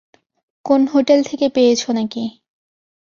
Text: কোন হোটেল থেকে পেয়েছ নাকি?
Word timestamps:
কোন 0.65 0.81
হোটেল 0.87 1.19
থেকে 1.23 1.45
পেয়েছ 1.49 1.81
নাকি? 1.89 2.23